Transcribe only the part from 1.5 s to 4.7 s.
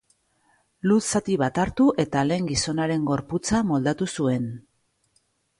hartu eta lehen gizonaren gorputza moldatu zuen